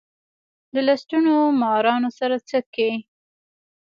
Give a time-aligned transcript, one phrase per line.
[0.73, 2.93] د لستوڼو مارانو سره څه کئ.